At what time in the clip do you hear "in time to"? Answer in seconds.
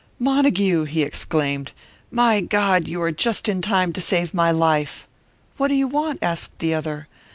3.47-4.01